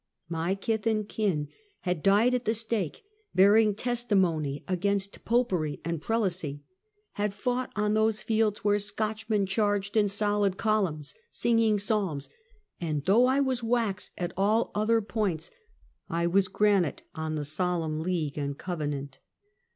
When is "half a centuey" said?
18.41-18.45